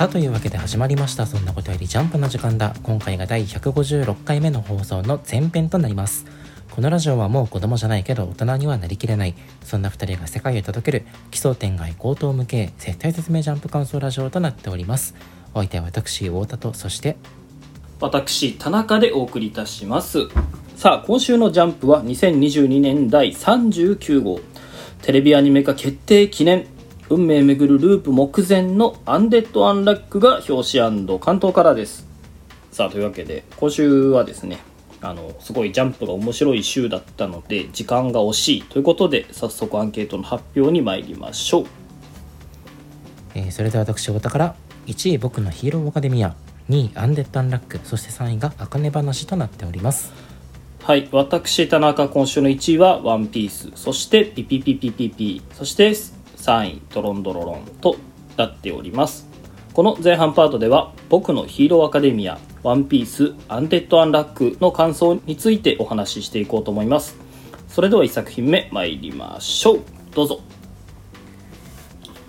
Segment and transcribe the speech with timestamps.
[0.00, 1.26] さあというわけで始まりました。
[1.26, 2.74] そんなことよりジャンプの時間だ。
[2.84, 6.24] 今回が第156回目の放送の前編となります。
[6.70, 9.34] このラジオはもう子供じゃないけど大人にはなりきれない。
[9.62, 15.14] そんな2人が世界へ届ける奇想天外高等無形絶対説明ジャンプ感想ラジオとなっております。
[15.52, 17.18] お相手は私太田とそして
[18.00, 20.28] 私田中でお送りいたします。
[20.76, 24.40] さあ今週の「ジャンプ」は2022年第39号。
[25.02, 26.66] テレビアニメ化決定記念
[27.10, 32.06] 運命めぐるループ目前のアンデッド・アンラックが表紙関東からです。
[32.70, 34.60] さあというわけで今週はですね
[35.02, 41.66] あのすごいジャンプが面白い週だったので時間が惜しいということで早速アンケートの発表に参りましょう、
[43.34, 44.54] えーそれでは私太田から
[44.86, 46.36] 1位僕のヒーローアカデミア
[46.68, 50.12] 2位アンデッド・アンラックそして3位があかね話となっております。
[50.84, 55.94] はい私田中今週の1位は「ワンピースそして「ピピピピピピ」そして
[56.40, 57.96] 3位「ドロンドロロン」と
[58.36, 59.28] なっております。
[59.72, 67.16] この前半パートでは「僕のヒーローアカデミア」「ワンピースアンデッド・アンラック」の感想についてお話ししていこうと思います。
[67.68, 69.80] それでは1作品目参りましょう。
[70.14, 70.40] どうぞ。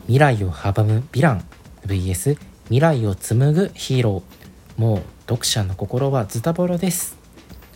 [0.06, 1.46] 未来を阻むヴィラン
[1.88, 4.82] vs 未来を紡ぐヒーロー。
[4.82, 7.18] もう読者の心はズタボロです。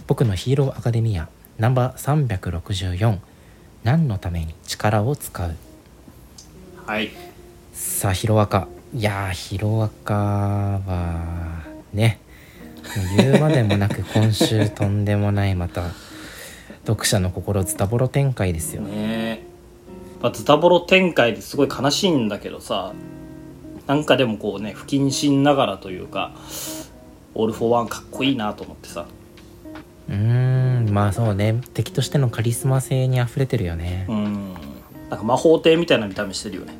[0.08, 1.27] 僕のヒーローアカデミア
[1.58, 3.17] ナンバー364
[3.83, 5.55] 何のために力を使う
[6.86, 7.09] はい。
[7.73, 8.67] さあヒロアカ。
[8.94, 12.19] いやーヒロアカはね
[13.17, 15.92] 言うまでもなく今週とんでもないまた
[16.86, 18.83] 読者の心ズタボロ展開ですよ。
[18.83, 18.89] ね。
[18.94, 19.44] え、
[20.22, 22.94] まあ、ズタボロ展開ですごい悲しいんだけどさ
[23.88, 26.36] なんかでもこうね不謹慎ながらというか
[27.33, 29.08] オール・フォー・ワンかっこいいなと思ってさ。
[30.08, 31.59] うーんまあそうね。
[31.73, 34.05] 敵としてのカリスマ性にあふれてるよね。
[34.08, 34.55] うん
[35.09, 36.73] なんか魔法帝みたいな見た目してるよね。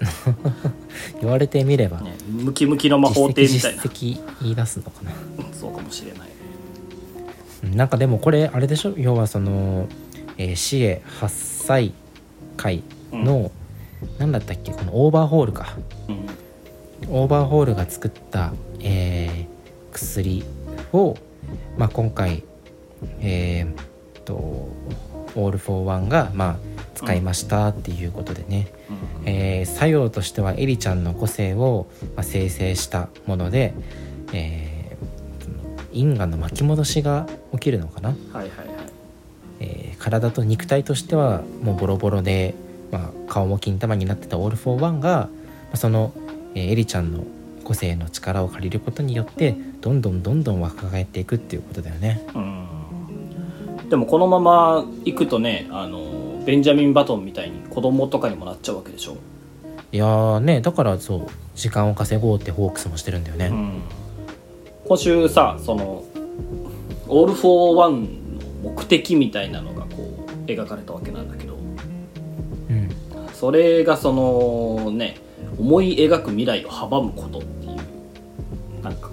[1.20, 3.82] 言われてみれば、ねムキムキの魔法帝みたいな。
[3.82, 5.10] 実言い出すのかな。
[5.52, 6.28] そうかもしれない。
[7.64, 8.94] うんなんかでもこれあれでしょ？
[8.96, 9.88] 要はその、
[10.36, 11.28] えー、死穢八
[11.66, 11.92] 斎
[12.56, 13.50] 會の、
[14.18, 14.70] なんだったっけ？
[14.72, 15.76] このオーバーホールか。
[16.08, 16.18] うん。
[17.10, 19.58] オーバーホールが作った、えー
[19.92, 20.44] 薬
[20.92, 21.16] を、
[21.76, 22.44] まあ、今回
[23.20, 26.56] えーっとオール・フォー・ワンが、まあ、
[26.98, 28.66] 使いましたっていうことでね、
[29.24, 31.86] えー作用としてはエリちゃんの個性を、
[32.16, 33.72] まあ、生成したもので、
[34.32, 34.78] えー
[35.90, 38.48] 因果の巻き戻しが起きるのかな、はいはいはい。
[39.60, 42.54] えー体と肉体としてはもうボロボロで、
[42.90, 45.30] まあ、顔も金玉になってたオール・フォー・ワンが、ま
[45.74, 46.12] あ、その、
[46.54, 47.24] えーエリちゃんの
[47.62, 52.26] 個性の力を借りることによってどんどんどんどん若返っていくっていうことだよね。
[52.34, 53.88] うん。
[53.88, 55.98] でもこのまま行くとねあの
[56.44, 59.16] ベンジャミン・バトンみたいに子供とかにもなっちゃうわけでしょ、
[59.92, 63.46] いやーねだからそう時間を稼ごうってホークスもしてるんだよね。
[63.46, 63.82] うん、
[64.86, 66.04] 今週さその
[67.08, 68.02] オール・フォー・ワン
[68.62, 71.54] の目的みたいなのがこう描かれたわけなんだけど。
[71.54, 72.88] うん。
[73.32, 75.16] それがそのね
[75.58, 78.82] 思い描く未来を阻むことっていう。
[78.82, 79.10] なんか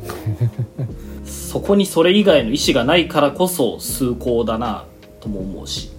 [1.25, 4.86] そこにそれ以外の意思がないからこそ崇高だな
[5.19, 5.92] とも思うし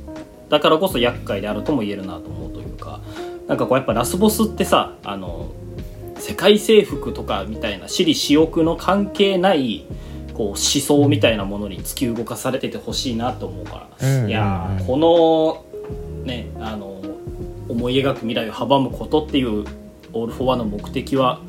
[0.49, 3.01] だからこそ厄介であるとも言えるなと思うというか
[3.49, 5.49] なんかこうやっぱラスボスってさあの
[6.19, 9.85] 世界征服とかみたいな私利私欲の関係ない
[10.35, 15.65] こう思想みたいなものに突き動かされててほしいなと思うから、うんうんうんいやーこの
[16.25, 17.01] ねあの
[17.69, 19.65] 思い描く未来を阻むことっていう
[20.13, 21.41] オール・フォー・ワンの目的は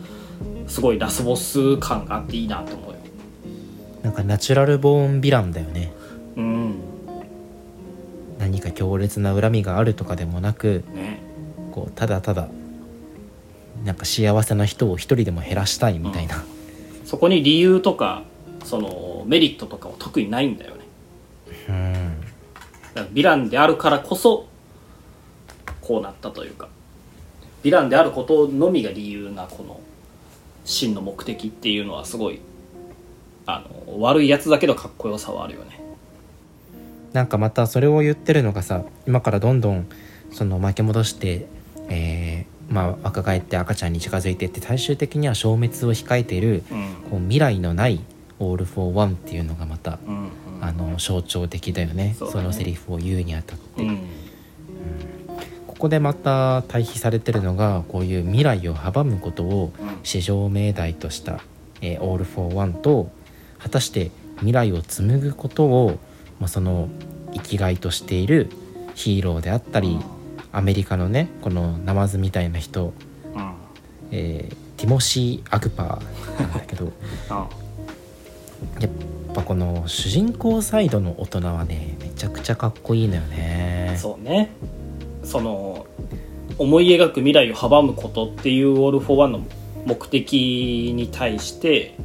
[0.68, 2.98] すごいラスボス感があっていいなと思うよ。
[4.04, 5.94] なんかナチュラルボーンヴィランだよね。
[6.36, 6.76] うん
[8.48, 11.20] 何か強烈な恨みがあるとかでもなくね。
[11.72, 12.48] こうただただ
[13.84, 16.44] なんか幸せな人を一人でも減らしたいみたいな、
[17.06, 18.24] そこに理由とか
[18.64, 20.82] そのメリットとかは特にないんだよね。
[21.70, 21.94] うん、
[22.96, 24.48] だからヴィランであるからこそ
[25.82, 26.70] こうなったというか。
[27.64, 29.82] ヴィランであることのみが理由なこの
[30.64, 32.40] 真の目的っていうのはすごい
[33.46, 35.87] あの悪いやつだけどかっこよさはあるよね
[37.14, 39.88] なんかまたそれを言ってるのがさ今からどんどん
[40.32, 41.48] その巻き戻して、
[41.90, 46.88] えーまあ、若返って赤ちゃんに近づいていって最終的には消滅を控えているうん。
[47.10, 48.02] こう未来のない
[48.40, 52.10] オール・フォー・ワンっていうのがまたうんあの象徴的だよね。
[52.10, 52.16] ね。
[52.18, 54.00] そのセリフを言うにあたって、うん。
[55.68, 59.72] ここでまた対比されてるのがこういう未来を阻むことを
[60.04, 61.42] 至上命題とした、
[61.82, 63.12] えー、オール・フォー・ワンと
[63.60, 66.00] 果たして未来を紡ぐことを、
[66.40, 66.90] まあ、その
[67.34, 68.50] 生きがいとしている
[68.96, 70.00] ヒーローであったり
[70.52, 72.94] アメリカのねこのナマズみたいな人、
[73.36, 73.54] うん。
[74.12, 76.94] えーティモシー・アグパーなんだけど
[77.30, 77.48] あ
[78.80, 78.92] やっ
[79.34, 83.96] ぱこの主人公サイドの大人はねめちゃくちゃかっこいいのよね。
[83.98, 84.50] そうね。
[85.24, 85.86] その
[86.58, 89.42] 思い描く未来を阻むことっていうオール・フォー・ワンの
[89.86, 91.96] 目的に対して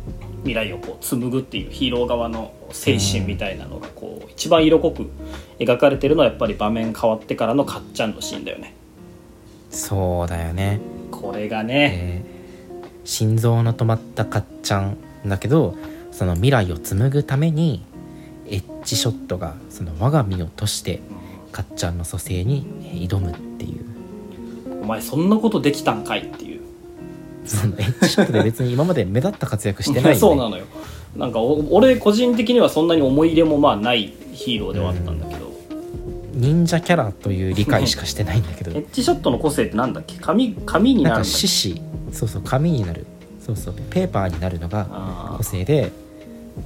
[0.40, 5.10] 未来をこう紡ぐっていうヒーロー側の精神みたいなのがこう一番色濃く
[5.58, 8.74] 描かれてるのはやっぱり場面変わってからのかっちゃんのシーンだよね。
[9.70, 10.80] そうだよね。
[11.10, 12.42] これがね、えー
[13.04, 14.96] 心臓の止まったかっちゃん
[15.26, 15.74] だけど
[16.10, 17.84] その未来を紡ぐために
[18.46, 21.00] エッジショットがその我が身をとして
[21.50, 22.64] かっちゃんの蘇生に
[23.08, 23.84] 挑むっていう。
[24.82, 26.60] お前そんなことできたんかいっていう
[27.44, 30.64] そのエッジショットで別に今まで目立った活躍してないよねそうなのよ
[31.16, 35.52] なんかお俺個人的にはそんなに思い入れもまあないヒーローではあったんだけど、
[36.32, 38.70] 忍者キャラという理解しかしてないんだけど。
[38.70, 40.16] エッジショットの個性ってなんだっけ？
[40.18, 41.30] 紙紙になるんだっけ？
[41.30, 41.82] 獅子
[42.12, 43.06] そうそう紙になる。
[43.40, 45.90] そうそうペーパーになるのがあ個性で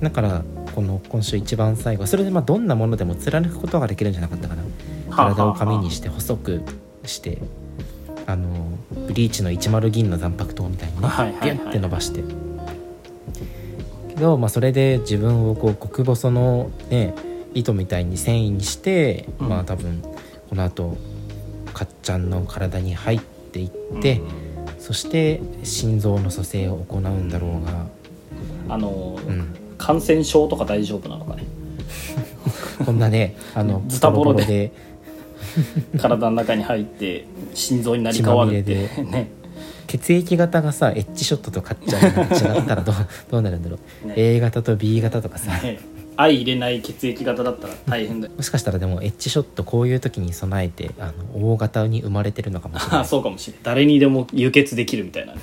[0.01, 0.45] だから
[0.75, 4.63] この今週一番最後それでまあどんなものでも貫くことができるんじゃなかったかな。
[5.11, 6.61] 体を紙にして細く
[7.05, 7.39] して
[8.27, 8.49] あの
[9.09, 11.51] ブリーチの10銀の残白刀みたいにねはいはいはい。
[11.57, 12.23] ビュンって伸ばして。
[12.23, 12.46] け
[14.17, 17.15] ど、まあ、それで自分をこう極細のね
[17.55, 19.49] 糸みたいに繊維にして、うん。
[19.49, 20.03] まあ多分
[20.49, 20.97] この後
[21.73, 24.21] かっちゃんの体に入っていって、
[24.79, 27.87] そして心臓の蘇生を行うんだろうが、
[28.69, 31.45] あの、うん、感染症とか大丈夫なのかね？
[32.85, 34.73] こんなねあの ズタボロで
[35.99, 37.25] 体の中に入って
[37.55, 39.31] 心臓になり変わるって ね
[39.87, 42.95] 血液型がさエッジショットとかっちゃんが違ったらどう
[43.31, 44.15] どうなるんだろう、ね。
[44.17, 45.53] A 型と B 型とかさ。
[45.63, 45.79] ね。
[46.17, 48.33] 相入れない血液型だったら大変だよ。
[48.35, 53.05] もしかしたらでもエッジショットこういう時に備えてあの O 型に生まれてるのかもしれあない。
[53.09, 53.61] そうかもしれない。
[53.65, 55.41] 誰にでも輸血できるみたいなね。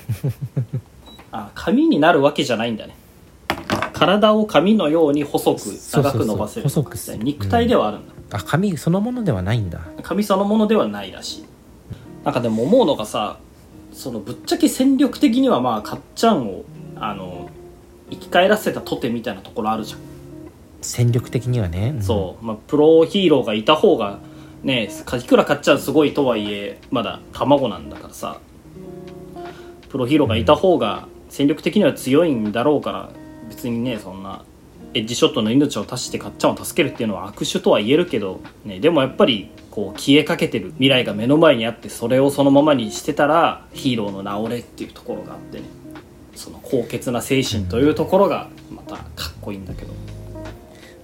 [1.32, 2.96] あ紙になるわけじゃないんだね。
[3.94, 5.60] 体を紙のように細く
[5.92, 9.80] 長く伸ばせるそうそうそう細く肉体ではあるんだ、あ紙そのものではないんだ。
[10.02, 11.46] 紙そのものではないらしい。
[12.26, 13.38] なんかでも思うのがさ
[13.94, 16.64] そのぶっちゃけ戦力的にはまあかっちゃんを
[16.96, 17.50] あの
[18.10, 20.00] 生き返らせたとてみたいなところあるじゃん、
[20.82, 22.02] 戦力的にはね、ん。
[22.02, 24.20] そう、まあ、プロヒーローがいた方が
[24.64, 28.40] ねいくらかっちゃんすごいとはいえまだ卵なんだからさ。
[29.94, 33.10] プロヒーローがいた方が戦力的には強いんだろうから
[33.48, 34.44] 別にねそんな
[34.96, 45.64] エッジショットの命を足してかっちゃんを助けるっていうのは悪手とは言えるけど、ね、でもやっぱりこう消えかけてる未来が目の前にあってそれをそのままにしてたらヒーローの治れっていうところがあってね。
[46.36, 49.94] その高潔な精神というところがまたかっこいいんだけど、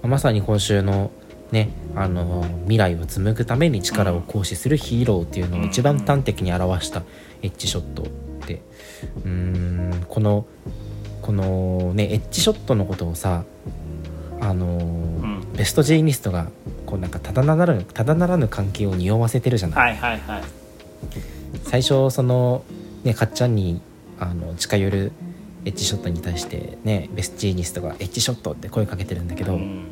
[0.06, 1.10] まさに今週の
[1.50, 7.02] ねあの未来を紡ぐために力を行使するヒーローっていうのを一番端的に表した
[7.42, 8.04] エッジショット
[8.46, 8.62] で。
[9.24, 10.46] うーんこの
[11.22, 13.42] このねエッジショットのことをさ
[14.40, 15.52] あのん。
[15.56, 16.50] ベストジーニストが
[16.90, 20.42] こうなんかただならぬただならぬ関係を匂わせてるじゃない、はいはいはい。
[21.64, 22.64] 最初その
[23.04, 23.80] ねかっちゃんに
[24.18, 25.12] あの近寄る
[25.64, 29.84] エッジショットに対してねベストジーニストがエッジショットって声かけてるんだけど、うん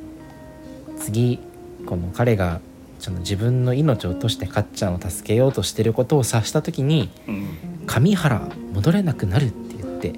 [1.00, 1.39] 次
[1.87, 2.61] この彼が
[2.99, 7.49] その自分の命を落としてかっちゃんを助けようとしてることを察した時にうん
[7.87, 10.09] 「上原戻れなくなる」って言って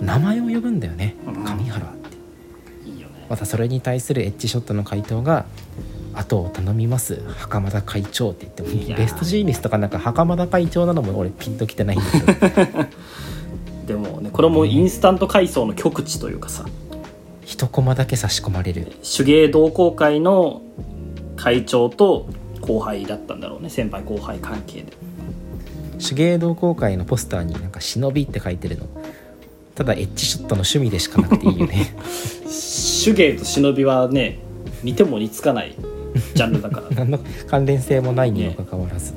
[0.00, 1.14] うん名前を呼ぶんだよね。
[1.24, 1.34] うん。
[1.44, 2.02] 上原って。
[3.30, 5.46] またそれに対するエッジショットの回答が
[6.14, 7.22] 「後を頼みます。
[7.38, 12.86] 袴田会長」って言ってもベストジーニスとかなんか袴田会長なのも俺ピンときてないんだけど
[13.86, 16.64] でもねこれもインスタント階層の極致というかさ。
[17.44, 18.92] 一コマだけ差し込まれる。
[19.02, 20.62] 手芸同好会の
[21.36, 22.26] 会長と
[22.60, 23.68] 後輩だったんだろうね。
[23.68, 24.92] 先輩後輩関係で。
[25.98, 28.86] 手芸同好会のポスターになんか「忍び」って書いてるの。
[29.74, 31.94] ただエッジショットの趣味でしかなくていいよね。
[33.04, 34.38] 手芸と忍びはね
[34.82, 35.74] 似ても似つかない
[36.34, 36.86] ジャンルだから。
[36.96, 39.14] 何の関連性もないにもかかわらず、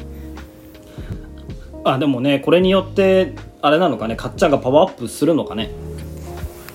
[1.83, 4.15] あでもねこれによってあれなのかね。
[4.15, 5.69] かっちゃんがパワーアップするのかね。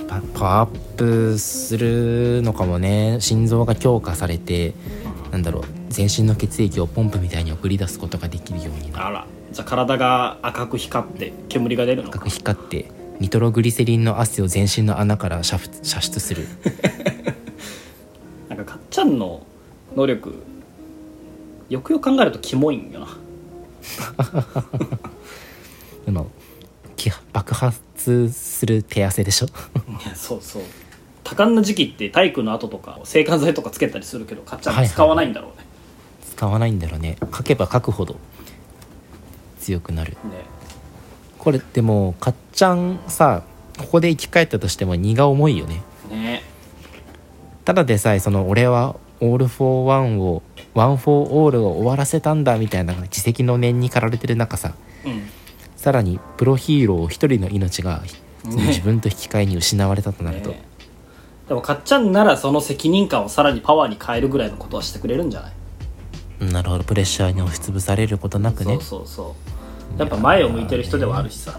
[0.08, 3.18] パパワーアップするのかもね。
[3.20, 4.74] 心臓が強化されて
[5.30, 5.64] なんだろう。
[5.88, 9.06] 全身の血液をポンプみたいに送り出すことができるようになる。
[9.06, 9.26] あら。
[9.52, 12.18] じゃあ体が赤く光って煙が出るのか。
[12.18, 12.86] 赤く光って
[13.18, 16.46] ニトログリセリンの汗を全身の穴から射出射出する。
[18.48, 19.42] なんかかっちゃんの
[19.96, 20.34] 能力
[21.68, 23.06] よくよく考えるとキモいんよな。
[26.06, 26.26] でも
[26.96, 29.46] き爆発する手汗でしょ？
[30.04, 30.62] いやそうそう。
[31.22, 35.64] 多感な時期って体育の後とか制汗剤とかつけたりするけどかっちゃん使わないんだろうね,、
[36.34, 37.16] 使わないんだろうね。
[37.34, 38.16] かけばかくほど
[39.60, 40.12] 強くなる。
[40.12, 40.18] ね。
[41.38, 43.42] これでもかっちゃんさ
[43.78, 45.82] ここで生き返ったとしても荷が重いよね。
[46.10, 46.42] ね。
[47.64, 50.42] ただでさえその俺はオール・フォー・ワンを
[50.74, 54.74] ワン・フォー・オールを終わらせたんだみたいな自責の念に駆られてる中さ
[55.04, 55.28] うん。
[55.76, 58.02] さらにプロヒーロー一人の命が
[58.44, 60.62] 自分と引き換えに失われたとなると、ね
[61.48, 65.50] でもかっちゃんならその責任感をさらにパワーに変えるぐらいのことはしてくれるんじゃな
[66.48, 66.52] い？
[66.52, 66.84] なるほど。
[66.84, 68.74] プレッシャーに押しつぶされることなくね。
[68.74, 69.36] そうそうそ
[69.96, 69.98] う。
[69.98, 71.58] やっぱ前を向いてる人ではあるしさ。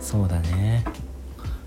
[0.00, 0.84] そうだね。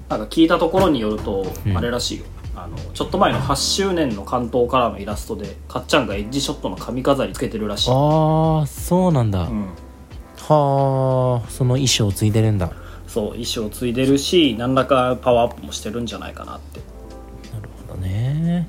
[0.09, 1.77] なんか聞いたところによると、うん。
[1.77, 2.25] あれらしいよ
[2.57, 12.67] あのちょっと前の8周年の関東からのイラストでかっちゃんがエッジショットの髪飾りつけてるらしい、ああそうなんだ、うん、はあその衣装を継いでるんだ。
[12.67, 12.73] な
[13.07, 16.79] そう衣装ついでるし何らかパワーアップもしてるんじゃないかなって。
[16.79, 16.83] る
[17.87, 18.67] ほどね。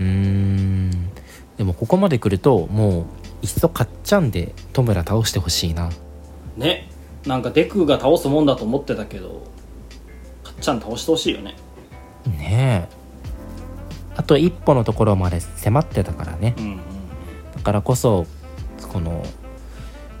[0.00, 0.90] うーん。
[1.56, 3.04] でもここまで来るともう
[3.42, 5.90] いっそかっちゃんで戸村倒してほしいな。
[6.56, 6.90] ね。
[7.26, 9.42] なんかデクが倒すもんだと思ってたけど
[10.42, 11.56] かっちゃん倒してほしいよね
[12.26, 12.94] ねえ。
[14.16, 16.54] あと一歩のところまで迫ってたからね。
[16.58, 16.76] うんうん。
[17.56, 18.26] だからこそ
[18.92, 19.24] この、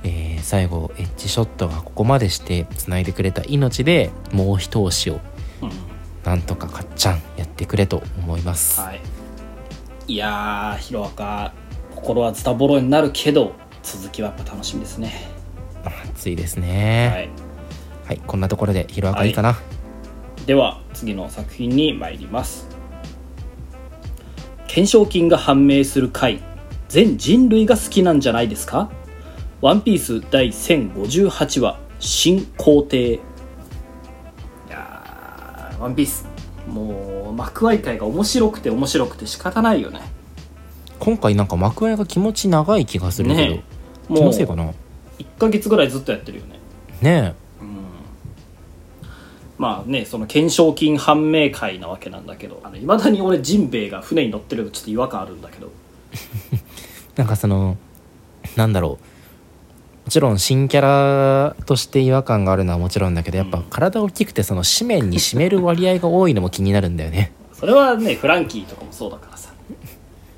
[0.02, 5.14] えー最後エッジショットがここまでして繋いでくれた命でもう一押しを
[5.62, 5.70] うん。
[6.22, 9.00] なんとかかっちゃんやってくれと思います、はい。
[10.06, 11.54] いやーヒロアカ
[11.94, 15.12] 心はズタボロになるけど続きはやっぱ楽しみですね。
[15.84, 17.30] 熱いですはね
[18.04, 18.08] い。
[18.08, 19.58] はい、こんなところでヒロアカいいかな、
[20.46, 22.68] では次の作品に参ります。
[24.62, 26.42] 懸賞金が判明する回
[26.88, 28.90] 全人類が好きなんじゃないですか？
[29.60, 33.14] ワンピース第1058話新皇帝。
[33.14, 33.20] い
[34.68, 36.26] やーワンピース
[36.68, 40.00] もう幕開会が面白くて面白くて仕方ないよね。
[40.98, 43.64] 今回なんか幕開が気持ち長い気がするけど、ね
[44.08, 44.70] 気のせいかな
[45.18, 46.58] ？1ヶ月ぐらいずっとやってるよね。
[47.00, 47.34] ね
[49.64, 55.70] まあねその懸賞金判明会なわけなんだけどいまだに俺ジンベエが船に乗ってるとちょっと違和感あるんだけど。
[56.52, 56.58] え
[57.16, 57.78] なんかその
[58.56, 60.04] なんだろう。
[60.04, 67.32] もちろん新キャラとして違和感があるのはもちろんだけどやっぱ体大きくてその紙面に占める割合が多いのも気になるんだよね。
[67.54, 69.48] それはねフランキーとかもそうだからさ。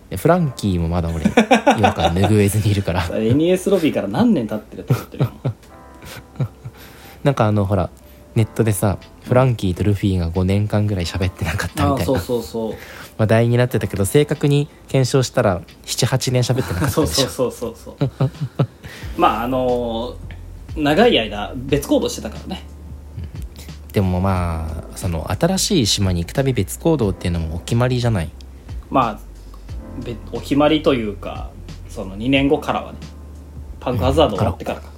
[0.08, 3.02] でフランキーもまだ俺違和感拭えずにいるから。
[3.10, 5.30] NES ロビーから何年経ってると思ってるよ。
[7.24, 7.90] なんかあのほら
[8.36, 12.20] ネットでさフランキーとルフィが5年間ぐらい喋ってなかったみたいな。
[12.20, 12.74] そうそう
[13.18, 18.30] 話題になってたけど正確に検証したら78年喋ってなかったそうそうそうそうそう。
[19.16, 20.16] まああのー
[20.76, 22.62] 長い間別行動してたからね。
[23.94, 28.30] でもまあその新しい島に行くたび別行動っていうのもお決まりじゃない？
[28.90, 29.20] まあ
[30.04, 31.50] べお決まりというか
[31.88, 32.98] その2年後からはね
[33.80, 34.90] パンクハザード終わってからか。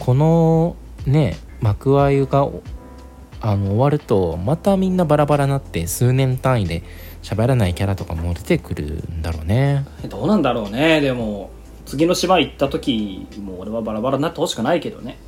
[0.00, 0.74] この
[1.06, 2.48] ね幕開が
[3.40, 6.82] あの終わるとまたみんなバラバラになって数年単位で
[7.22, 9.84] 喋らないキャラとかも出てくるんだろうね。
[10.08, 11.00] どうなんだろうね。
[11.00, 11.50] でも
[11.84, 15.18] 次の島行った時もう俺はバラバラになってほしくないけどね。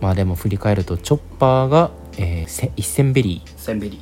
[0.00, 3.50] まあでも振り返るとチョッパーが、えーせ1000ベリー。
[3.56, 4.00] センベリ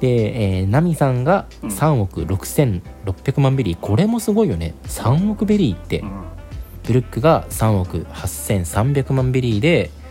[0.00, 1.68] で、えーナミさんがうん。
[1.70, 4.74] 3億6600万ベリー、これもすごいよね。
[4.84, 6.22] 3億ベリーって、ー、うん。
[6.84, 10.01] ブルックが3億8300万ベリーで、まあ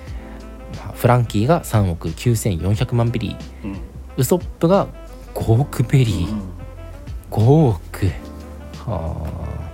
[1.01, 3.65] フランキーが3億9400万ベリー。
[3.65, 3.79] うん
[4.17, 4.87] ウソップが
[5.33, 6.35] 5億ベリー、
[7.31, 8.05] 5億。
[8.85, 9.71] はあ。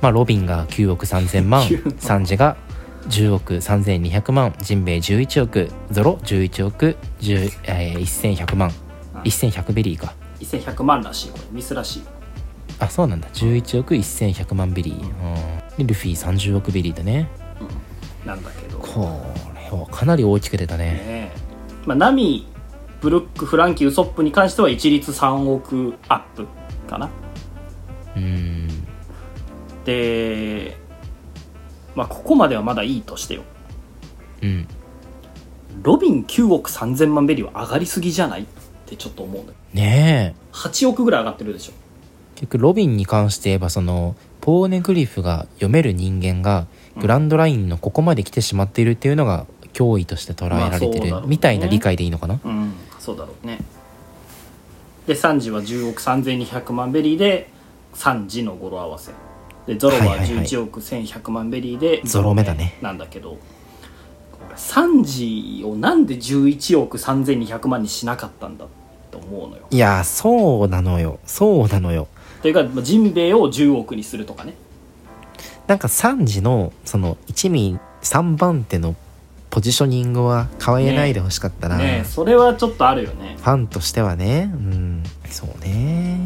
[0.00, 1.62] まあロビンが9億3000万。
[1.66, 2.56] 9万サンジが
[3.08, 4.54] 10億3200万。
[4.60, 5.68] ジンベエ11億。
[5.90, 6.96] ゾロ11億。
[7.20, 8.68] 10、えー1100万。
[9.14, 10.14] うん1100ベリーか。
[10.38, 11.44] 1100万らしいこれ。
[11.50, 12.02] ミスらしい。
[12.78, 13.28] あそうなんだ。
[13.30, 17.28] 11億1100万ベリー、うん、でルフィ30億ベリーだね。
[18.22, 18.28] うん。
[18.28, 18.78] なんだけど。
[18.78, 19.34] こ
[19.76, 20.84] れはかなり大きく出たね。
[20.84, 21.32] ねえ。
[21.86, 22.46] まあナミ
[23.00, 26.46] ブルックフランキーウソップに関しては一律3億アップ
[26.88, 27.10] かな。
[28.16, 28.68] うん。
[29.84, 30.76] で
[31.94, 33.42] まあここまではまだいいとしてよ。
[34.42, 34.68] うん。
[35.82, 38.42] ロビン9億3000万ベリーは上がりすぎじゃない？
[38.42, 38.44] っ
[38.86, 40.40] てちょっと思うねえ。
[40.52, 41.72] 8億ぐらい上がってるでしょ。
[42.34, 46.66] 結局ロビンに関して言えばそのポーネグリフが読める人間が
[46.98, 53.58] グランドラインのここまで来てしまっているっていうのが脅威として捉えられてるまみたいな理解でいいのかな、うんそうだろうね。
[55.06, 57.48] でサンジは10億3200万ベリーで
[57.94, 59.12] サンジの語呂合わせ。
[59.66, 62.78] でゾロははいはいはい11億1100万ベリーでゾロ目だね。
[62.82, 63.38] なんだけどこ
[64.50, 68.66] れサンジをなんで11億3200万にしなかったんだ
[69.10, 69.66] と思うのよ。
[69.70, 71.18] いやそうなのよ。
[71.24, 72.06] そうなのよ。
[72.42, 74.54] というかまあジンベエを10億にするとかね。
[75.66, 78.94] なんかサンジのその一味3番手の
[79.50, 82.04] ポジショニングは変えないでほしかったな、ね。
[82.06, 83.36] それはちょっとあるよね。
[83.38, 84.50] ファンとしてはね。
[84.54, 85.02] うん。
[85.28, 86.18] そうね。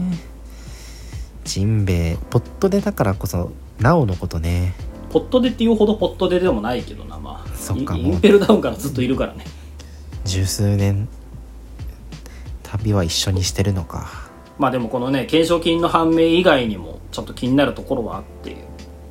[1.44, 2.18] ジンベエ。
[2.30, 4.74] ポットでだからこそなおのことね。
[5.10, 7.56] ポットでっていうほどポットででもないけどなまあ。
[7.56, 9.46] そっかインインペルダウンからずっといるからね。
[10.26, 11.08] 十数年。
[12.62, 14.28] 旅は一緒にしてるのか。
[14.58, 18.56] まあでもこのね懸賞金の判明以外にもちょっと気になるところはあって。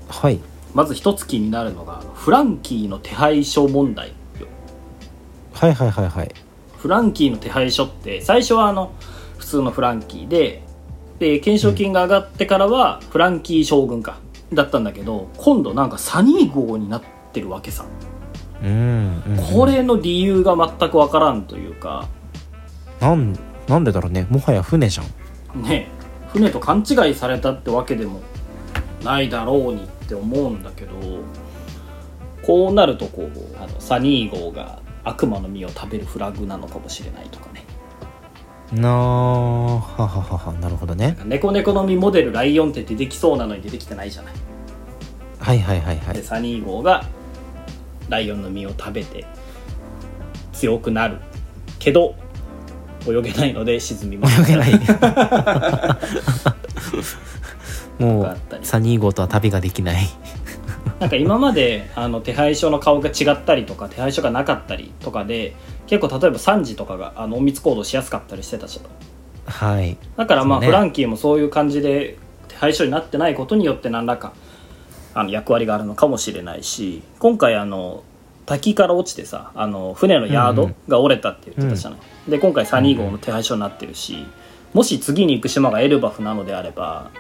[0.07, 0.39] はい
[0.73, 4.47] まず一つ気になるのがフランキーの手配書問題よ。
[5.53, 6.31] はいはいはいはい。
[6.77, 8.91] フランキーの手配書って最初はあの
[9.37, 10.63] 普通のフランキーで
[11.19, 14.17] で懸賞金が上がってからはフランキー将軍か
[14.51, 17.85] だったんだけど今度なんかサニー号になってるわけさ。
[18.61, 19.53] うん、うんうん。
[19.53, 22.07] これの理由が全くわからんというか。
[22.99, 23.37] なん
[23.67, 24.27] なんでだろうね。
[24.29, 25.61] もはや船じゃん。
[25.61, 25.87] ね
[26.33, 28.21] 船と勘違いされたってわけでも
[29.03, 30.93] ないだろうにって思うんだけど
[32.41, 37.63] こうなるとこうあのサニー号が悪魔の実を食べるフラグなのかもしれないとかね。
[38.71, 41.17] なあははははなるほどね。
[41.25, 44.33] 猫猫の実モデルライオンって出てきそうなのに出てきてないじゃない。
[45.39, 46.15] はいはいはいはい。
[46.15, 47.05] でサニー号が
[48.09, 49.25] ライオンの実を食べて
[50.53, 51.17] 強くなる
[51.79, 52.15] けど
[53.07, 54.41] 泳げないので沈みます。
[54.41, 54.71] 泳げない
[57.99, 60.05] もうサニー号とは旅ができない。
[60.99, 65.55] なんか今まであの手配書の顔が違ったりとか手配書がなかったりとかで
[65.87, 69.51] 結構例えば3時とかがあの隠密行動しやすかったりしてたじゃん。
[69.51, 69.97] はい。
[70.17, 70.67] だからまあ、ね。
[70.67, 74.33] フランキーもそういう感じで手配書になってないことによって何らか
[75.13, 78.03] あの役割があるのかもしれないし今回あの
[78.45, 84.25] 滝から落ちてさあの船のヤードが折れたって言ってたじゃない、で今回サニー号の手配書になってるし、
[84.73, 87.11] もし次に行く島がエルバフなのであれば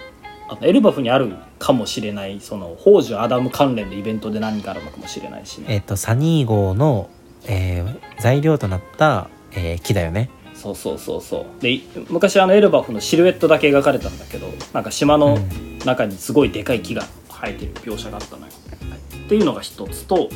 [0.49, 5.65] あのエルバフにあるかもしれないその宝珠アダム関連のイベントで何かあるのかもしれないしね。
[5.69, 7.09] えっ、とサニー号の、
[7.45, 10.29] えー材料となった、えー木だよね。
[10.53, 11.61] そうそうそうそう。
[11.61, 15.37] でい昔あのエルバフのシルエットだけ描かれたんだけどなんか島の
[15.85, 18.51] 中にすごいでかい木が生えてる描写があったのよ、
[18.89, 20.29] はいっていうのが一つと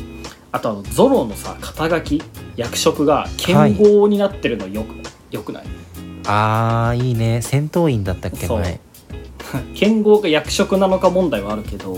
[0.51, 2.23] あとあのゾロのさ肩書き
[2.55, 4.95] 役職が剣豪になってるのよく,、
[5.31, 5.65] よくない？
[6.25, 7.41] あーいいね。
[7.41, 8.79] 戦闘員だったっけ前
[9.75, 11.97] 剣豪が役職なのか問題はあるけど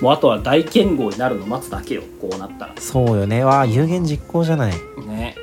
[0.00, 2.74] もうあとは大剣豪になるの待つだけよこうなったら。
[2.78, 3.44] そうよね。
[3.44, 4.74] わあ有言実行じゃない。
[5.06, 5.34] ね。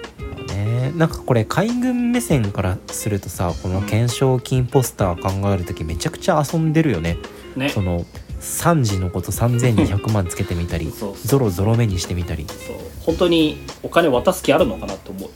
[0.50, 0.92] ね。
[0.96, 7.18] なんかこれ海軍目線からするとさこの懸賞金ポスター考える時めちゃくちゃ遊んでるよね。
[7.56, 7.70] ね。
[7.70, 8.06] その
[8.40, 12.46] 3時のこと3200万つけてみたり そうゾロゾロ目にしてみたり。
[12.48, 12.78] そう。
[13.02, 15.30] 本当にお金渡す気あるのかなって思う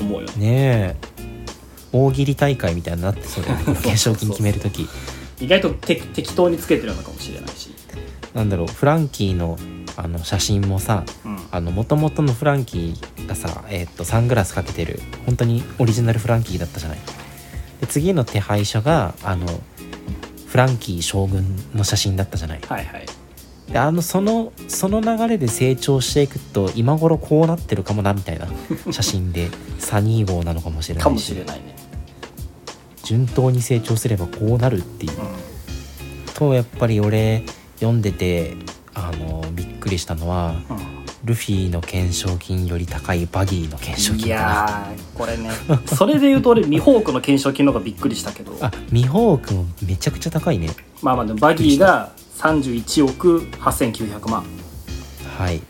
[0.00, 0.28] 思うよ。
[0.28, 1.09] ねねえ
[1.92, 4.88] 大喜利大会みたいになってそうだよね懸賞金決める時。
[5.40, 7.70] 意外とて適当につけてるのかもしれないし。
[8.34, 9.58] なんだろうフランキーの
[9.96, 11.38] あの写真もさうん。
[11.50, 16.98] あの元々のフランキーがさ、えーっとサングラスかけてる本当にオリジナルフランキーだったじゃない？
[17.80, 19.46] で次の手配書があの
[20.46, 22.60] フランキー将軍の写真だったじゃない？
[22.68, 23.06] はいはい。
[23.72, 28.48] であのそのその流れで成長していくと今頃こうなってるかもなみたいな
[28.92, 29.48] 写真で
[29.78, 31.04] サニー号なのかもしれないし。
[31.04, 31.76] かもしれないね
[33.04, 35.12] 順当に成長すればこうなるっていう。
[35.12, 35.14] う
[36.34, 37.44] とやっぱり俺
[37.76, 38.56] 読んでて
[38.94, 40.64] あのびっくりしたのはん、
[41.24, 44.42] ルフィの懸賞金より高いバギーの懸賞い金かな。
[44.42, 45.50] やーこれね。
[45.94, 48.56] それで言うと俺ミホークの懸賞金の方がびっくりしたけど。
[48.60, 50.70] あミホークもめちゃくちゃ高いね。
[51.02, 54.44] まあまあでもバギーが31億8900万
[55.36, 55.60] はい。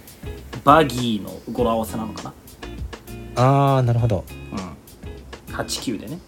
[0.63, 2.33] バギーの語呂合わせなのかな。
[3.35, 4.25] あーなるほど。
[4.53, 5.55] うん。
[5.57, 6.19] 89でね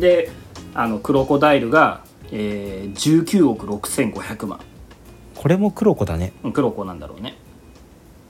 [0.00, 0.30] で
[0.74, 4.60] あのクロコダイルが、えー、19億6500万。
[5.34, 6.32] これも黒子だね。
[6.42, 7.36] うんクロコなんだろうね。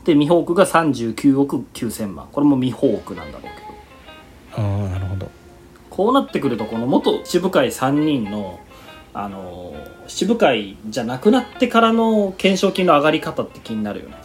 [0.05, 2.29] でミホークが39億9000万。
[2.33, 3.49] これもミホークなんだろうけ
[4.61, 4.63] ど。
[4.63, 5.31] ああなるほど。
[5.91, 8.61] こうなってくるとこの元七部会3人の
[9.15, 14.17] あのー七部会じゃなくなってからの懸賞金の上がり方って気になるよね。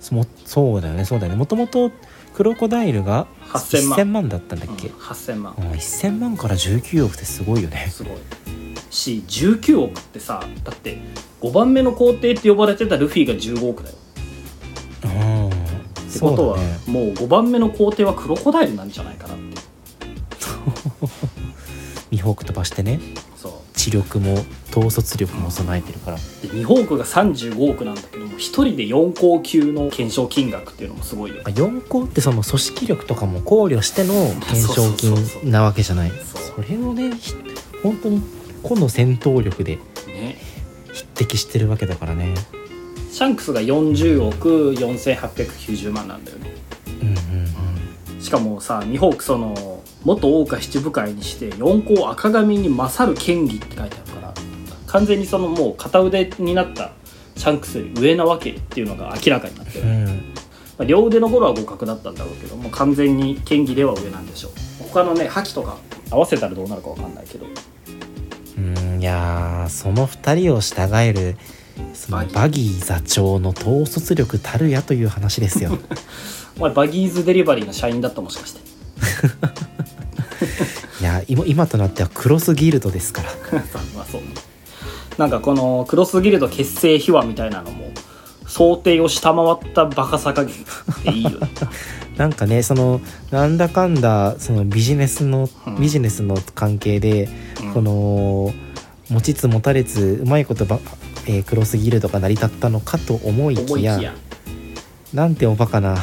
[0.00, 1.38] そもそうだよねそうだよね。
[1.38, 1.90] もともと
[2.34, 3.98] クロコダイルが8000万。
[3.98, 5.54] 1000万だったんだっうんけ、8000万。
[5.58, 7.88] うん、1000万から19億ってすごいよね。
[7.90, 8.16] すごい。
[8.90, 10.98] し19億ってさだって
[11.40, 13.96] 5番目の皇帝って呼ばれてたルフィが15億だよ。
[15.04, 15.48] うん。
[15.48, 15.50] っ
[16.12, 16.78] てことは、ね。
[16.86, 19.62] もう5番目の皇帝はクロコダイルなんじゃないかなって。
[22.10, 23.00] ミホーク飛ばしてね
[23.82, 24.34] 知力も
[24.70, 26.16] 統率力も備えてるから。
[26.16, 36.12] でミホークが35億なんだけども1人で4校級の懸賞金額っていうのもすごいよまあ4校ってその組織力とかも考慮しての懸賞金なわけじゃない。
[36.54, 37.34] それをねひ
[37.82, 38.22] 本当に
[38.62, 40.38] 個の戦闘力でね。
[40.92, 42.34] 匹敵してるわけだからね。
[43.10, 46.54] シャンクスが40億4890万なんだよね。
[47.02, 47.22] うんうん
[48.20, 49.71] しかもさミホークその
[50.04, 54.34] 元桜花七部会にして四皇赤髪に勝る権利って書いてあるから
[54.86, 56.92] 完全にそのもう片腕になった
[57.36, 60.06] シャンクスより上なわけっていうのが明らかになってる、うん。
[60.06, 60.34] うん
[60.78, 64.52] まあ両腕の頃は互角だったんだろうけどもう完全に権利では上なんでしょう。
[64.84, 65.76] 他のね覇気とか
[66.10, 67.46] 合わせたらどうなるかわかんないけど。
[68.56, 71.36] うんいやーその2人を従える
[71.94, 72.34] そのバギー。
[72.34, 75.78] バギー座長の統率力たるやという話ですよ。
[76.58, 78.60] お前バギーズデリバリーの社員だったもしかして
[81.00, 83.30] いや今今となってはクロスギルドですから。
[83.94, 84.28] まあそうね。
[85.18, 87.90] なんかこのクロスギルド結成秘話みたいなのも
[88.46, 90.54] 想定を下回ったバカさ加減。
[90.54, 90.58] っ
[91.04, 91.50] ていいよね。
[92.16, 93.00] なんかねその
[93.30, 95.80] なんだかんだそのビジネスの、うん。
[95.80, 97.28] ビジネスの関係で、
[97.62, 97.72] うん。
[97.72, 98.54] この
[99.08, 100.78] 持ちつ持たれつうまいことば、
[101.26, 104.14] えークロスギルドが成り立ったのかと思いきや思いきや。
[105.12, 105.96] なんておバカな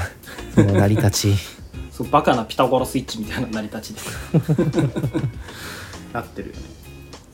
[0.53, 1.35] その成り立ち
[1.99, 3.99] そうバカなピタゴラスイッチみたいな成り立ちで。
[3.99, 4.09] す
[6.13, 6.61] なってるよね。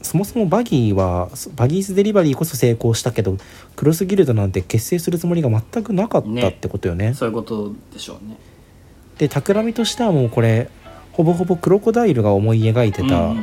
[0.01, 3.37] そもそもバギーはバギーズデリバリーこそ成功したけど
[3.75, 7.13] クロスギルドなんて結成するつもりが全くなかったってことよね。
[7.13, 8.37] そういうことでしょうね。
[9.19, 10.69] で企みとしてはもうこれ
[11.11, 13.35] ほぼほぼクロコダイルが思い描いてた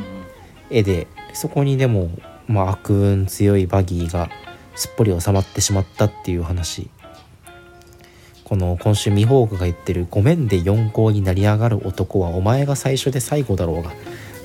[0.69, 2.11] 絵で、そこにでも、
[2.47, 4.29] まあ、悪運強いバギーが
[4.75, 6.89] すっぽり収まってしまったっていう話
[8.53, 13.91] この今週ミホークが言ってる「ごめんで四皇になり上がる男はお前が最初で最後だろうが」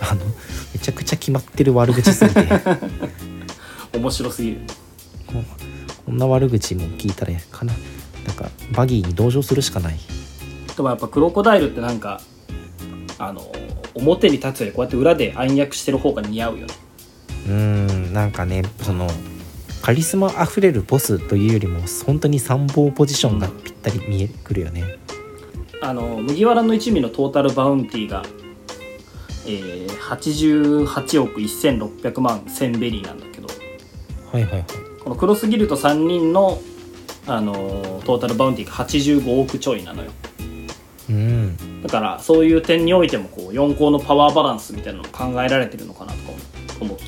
[0.01, 0.25] あの
[0.73, 2.49] めちゃくちゃ決まってる悪口すぎて。
[3.93, 4.61] 面白すぎる。
[5.27, 5.35] こ
[6.07, 7.75] こんな悪口も聞いたらかな。
[8.27, 9.99] なんかバギーに同情するしかない。
[10.75, 12.23] でもやっぱクロコダイルってなんか
[13.19, 13.53] あの
[13.95, 16.75] 表に立つよりこうやって裏で暗躍してる方が似合うよね。
[17.47, 19.07] うーんなんかねその
[19.83, 24.99] カリスマあふれるボスというよりも本当に参謀ポジションがぴったり見えくるよね。
[25.81, 28.25] あの麦わらの一味のトータルバウンティーが、
[29.47, 33.49] えー、88億1600万1000ベリーなんだけど。
[34.33, 34.65] はいはいはい。
[35.03, 36.61] このクロスギルト3人の
[37.27, 40.11] あのトータルバウンティーが85億ちょいなのよ。
[41.11, 41.83] うん。
[41.83, 46.33] だからそういう点においてもこう4項のパワーバランスみたいなのも考えられてるのかなとか
[46.81, 47.08] 思って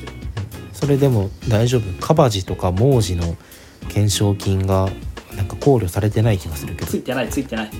[0.81, 1.83] それでも大丈夫。
[2.05, 3.37] カバジとかモージの
[3.83, 4.89] 懸賞金が
[5.35, 6.87] なんか考慮されてない気がするけど。
[6.87, 7.71] ついてないついてない。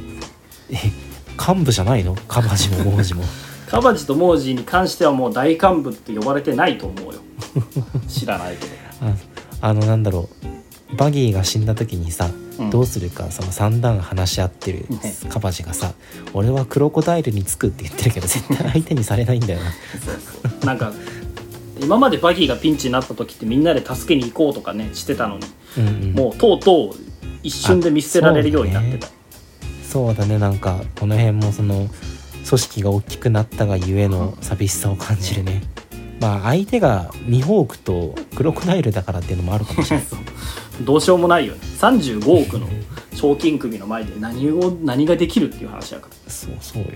[0.69, 0.75] え
[1.37, 2.15] 幹部じゃないの？
[2.27, 3.23] カバジもモージも。
[3.67, 7.19] カバジとモージーに関してはもう大幹部って呼ばれてないと思うよ。
[8.07, 8.71] 知らないけど。
[9.61, 10.29] ああのなんだろ
[10.93, 10.95] う。
[10.95, 12.69] バギーが死んだ時にさ、うん。
[12.69, 14.99] どうするかその三段話し合ってるね。
[15.29, 15.93] カバジがさ
[16.33, 19.71] 「俺はクロコダイルにつく」って言ってるけど絶対相手にされないんだよな。
[19.71, 20.65] そうそう。
[20.65, 20.91] なんか
[21.81, 25.45] 今までバギーがピンチになった時ってみんなで助けに行こうとかねしてたのに、
[25.77, 27.11] うん、うん、もうとうとう
[27.43, 29.07] 一瞬で見捨てられるようになってた、
[29.83, 30.37] そうだね。
[30.37, 31.87] なんかこの辺もその
[32.47, 35.63] 組織が大きくなったがゆえの寂しさを感じるね。
[36.19, 40.05] まあ相手がミホークとクロコダイルだからっていうのもあるかもしれない。
[40.85, 41.59] どうしようもないよね。
[41.79, 42.67] 35億の
[43.15, 46.15] 賞金首の前で何を何ができるっていう話だから。
[46.31, 46.89] そうそうよ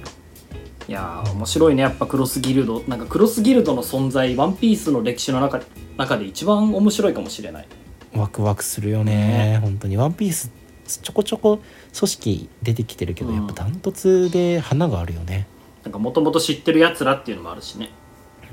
[0.88, 1.82] いやー面白いね。
[1.82, 2.84] やっぱクロスギルド。
[2.88, 5.60] なんかクロスギルドの存在ワンピースの歴史の中
[5.98, 7.68] 中で一番面白いかもしれない。
[8.14, 9.16] ワクワクするよね。
[9.54, 9.60] ね。
[9.62, 9.98] 本当に。
[9.98, 10.52] ワンピース
[10.86, 11.60] ちょこちょこ
[11.98, 13.36] 組織出てきてるけど、うん。
[13.36, 15.48] やっぱダントツで花があるよね。
[15.84, 17.90] なんかもともと知ってるやつらっていうのもあるしね。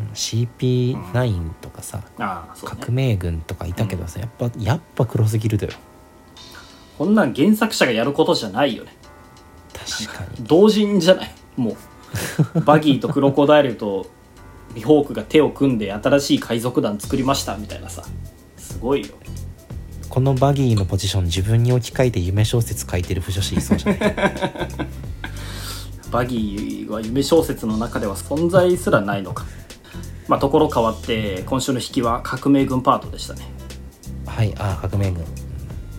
[0.00, 0.06] うん。
[0.14, 2.26] CP9 とかさ、うね。
[2.64, 5.72] 革命軍とかいたけどさやっぱやっぱクロスギルドよ。
[6.96, 8.96] こんなん原作者がやることじゃないよね。
[9.72, 10.46] 確かに。
[10.46, 11.34] 同人じゃない？
[11.56, 11.76] もう
[12.64, 14.06] バギーとクロコダイルと
[14.74, 18.04] ミホークが手を組んで新しい海賊団作りましたみたいなさ。
[18.56, 19.06] すごいよ。
[19.08, 19.12] ね
[20.08, 24.14] このバギーのポジション自分に置き換えて夢小説書いてる不女子いそうじゃない？
[26.12, 29.46] バギーは夢小説の中では存在すらないのか。
[30.28, 33.40] まあところ変わって今週の引きは革命軍パートでしたね。
[34.26, 35.24] はいああ革命軍。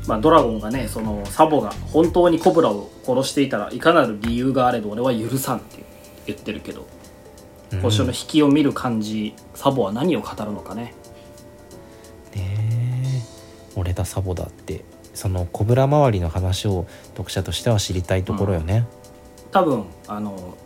[0.07, 5.82] まあ、ドラゴンがねそのサボが本当にコブラを殺していたらいかなる理由があれど俺は許さんって
[6.27, 6.87] 言ってるけど
[7.71, 7.79] うん。
[7.81, 10.93] 今週の引きを見る感じサボは何を語るのかね。
[12.35, 12.57] ね
[13.15, 13.21] え。
[13.75, 14.85] 俺だサボだって。
[15.13, 18.87] そのコブラ周りの話を読者としては知りたいところよね、
[19.51, 20.57] 多分あの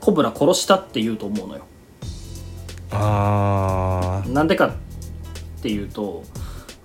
[0.00, 1.66] コブラ殺したって言うと思うのよ。
[2.90, 4.72] ああなんでかっ
[5.60, 6.24] ていうと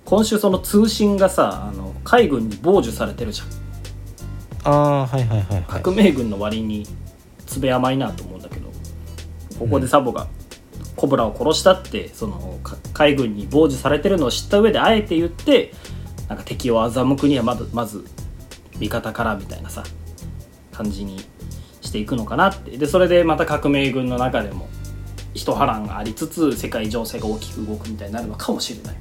[0.04, 3.48] 今週その通信がさあの海軍に傍受されてるじゃん。
[4.64, 5.82] あーはいはいはいはい。
[5.82, 6.86] 革命軍の割に
[7.50, 8.70] つべ甘いなと思うんだけど
[9.58, 10.28] ここでサボが
[10.96, 15.72] コブラを殺したってそのか海軍に傍受されてるのを知った上であえて言って
[16.28, 18.04] なんか敵を欺くにはまずまず
[18.78, 19.82] 味方からみたいなさ
[20.72, 21.18] 感じに
[21.80, 22.76] していくのかなって。
[22.76, 24.68] でそれでまた革命軍の中でも
[25.34, 28.96] 一波乱がありつつ世界情勢が大きく動くみたいになるのかもしれない。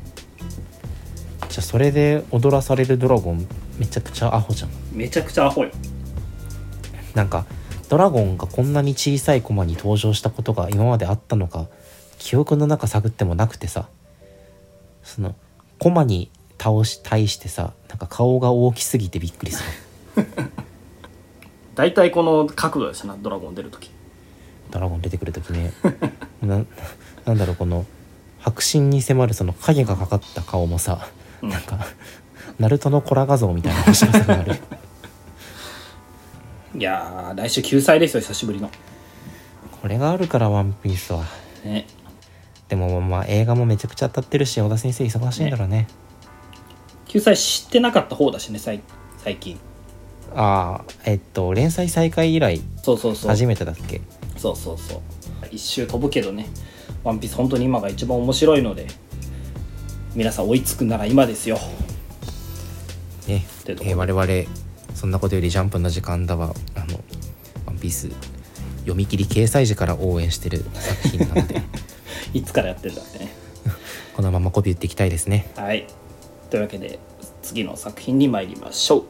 [1.49, 4.69] じゃあそれで踊らされるドラゴンめちゃくちゃアホじゃん。
[4.91, 5.71] めちゃくちゃアホよ。
[7.15, 7.45] なんか
[7.89, 11.67] ドラゴンがこんなに小さいコマに登場したことが今まであったのか
[12.19, 13.89] 記憶の中探ってもなくてさ
[15.03, 15.35] その
[15.79, 19.63] コマに倒し対してさなんか顔が大きすぎてびっくりす
[20.17, 20.25] る。
[21.75, 23.89] 大体この角度ですなドラゴン出る時。
[24.69, 25.73] ドラゴン出てくる時ね。
[26.43, 26.63] な
[27.25, 27.85] なんだろうこの
[28.39, 31.07] 白真に迫るその影がかかった顔もさ、
[31.41, 31.49] うん。
[31.49, 31.79] なんか
[32.59, 34.57] ナルトのコラ画像みたいな面白さがある
[36.75, 38.69] いやー来週救済ですよ久しぶりの。
[39.81, 41.23] これがあるから「ワンピースは。
[41.63, 41.87] ね。
[42.67, 45.87] でもまあ映画もめちゃくちゃ当たってるし小田先生忙しいんだろうね。
[47.07, 48.81] 救済知ってなかった方だしね最
[49.17, 49.57] 最近。
[50.35, 53.31] ああえっと連載再開以来そうそうそう。
[53.31, 54.01] 初めてだっけ？
[54.37, 55.01] そうそうそう。
[55.49, 56.45] 一周飛ぶけどね
[57.03, 58.85] 「ワンピース本当に今が一番面白いので
[60.13, 61.57] 皆さん追いつくなら今ですよ。
[63.27, 63.43] ね。
[63.65, 66.53] てところえー我々そんなことよりジャンプの時間だわ。
[66.75, 66.99] あの
[67.65, 68.09] 「ワンピース。
[68.81, 71.61] 読み切り掲載時から応援してる作品なので。
[72.33, 73.29] いつからやってんだってね。
[74.15, 75.51] このまま媚び打っていきたいですね。
[75.55, 75.87] はい。
[76.49, 76.99] というわけで
[77.41, 79.03] 次の作品に参りましょう。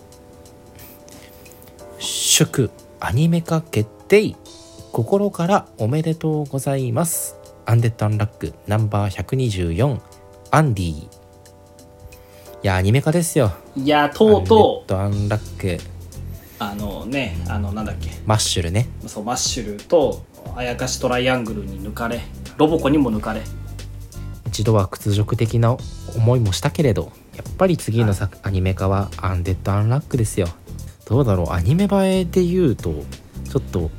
[1.99, 4.35] 祝アニメ化決定。
[4.91, 7.35] 心からおめでとうございます。
[7.65, 9.99] アンデッド・アンラックナンバー124
[10.49, 11.07] アンディ
[12.61, 13.53] いやアニメ化ですよ。
[13.75, 14.93] いやーとうとう。
[14.93, 15.83] アンデッド・アンラック。
[16.59, 18.09] あのねあのなんだっけ。
[18.25, 18.89] マッシュルね。
[19.07, 22.19] そうマッシュルとあやかしトライアングルに抜かれ。
[22.57, 23.41] ロボコにも抜かれ。
[24.45, 25.77] 一度は屈辱的な
[26.17, 30.47] 思いもしたけれどやっぱり次の作、アニメ化はアンデッド・アンラックですよ。
[31.05, 31.51] どうだろう？
[31.51, 32.93] アニメ映えで言うと
[33.49, 33.89] ちょっと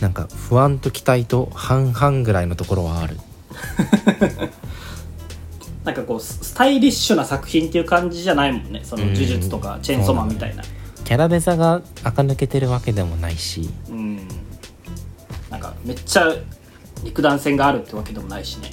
[0.00, 3.18] なんか不安と期待と半々ぐらいのところはある
[5.84, 8.80] なんかこうススタイリッシュな作品っていう感じじゃないもんね。
[8.84, 9.14] そのうん。
[9.14, 10.62] 呪術とかチェーンソーマンみたいな。
[11.04, 13.68] キャラデザが垢抜けてるわけでもないし。
[13.88, 14.28] うん。
[15.50, 16.34] なんかめっちゃ
[17.02, 18.70] 肉弾戦があるってわけでもないしね。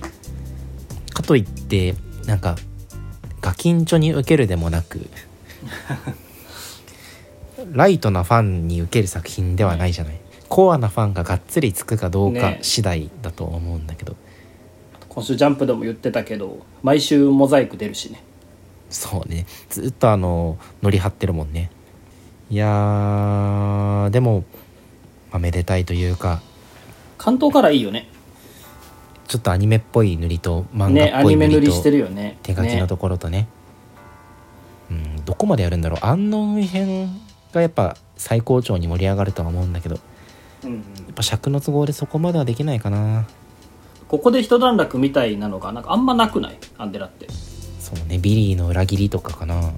[1.13, 2.56] かといってなんか
[3.41, 5.10] ガキンチョに受けるでもなく
[7.72, 10.20] ライトなファンに受ける作品ではないじゃない。
[10.50, 12.60] コアなファンががっつりつくかどうかね。
[12.62, 14.15] 次第だと思うんだけど、
[15.17, 18.21] 今週ジャンプでも言ってたけど毎週モザイク出るしね。
[18.91, 19.47] そうね。
[19.67, 21.71] ずっとあの乗り張ってるもんね。
[22.51, 24.43] いやーでも、
[25.32, 26.39] まあ、めでたいというか。
[27.17, 28.08] 関東からいいよね。
[29.27, 32.38] ちょっとアニメっぽい塗りと漫ねア画っぽい塗りと、ニメ塗りしてるよね。
[32.43, 33.47] 手書きのところとね。
[34.91, 36.06] うんどこまでやるんだろう。
[36.06, 37.10] 安納編
[37.53, 39.95] がやっぱ最高潮に盛り上がるとは思うんだけど。
[39.95, 40.01] や
[40.65, 40.80] うんうん。
[40.80, 40.84] っ
[41.15, 43.25] ぱ尺の都合でそこまではできないかな
[44.08, 46.58] ここで一段落みたいなのがなんかあんまなくない？
[46.78, 47.28] アンデラって。
[47.80, 49.56] そうねビリーの裏切りとかかな。
[49.56, 49.74] 割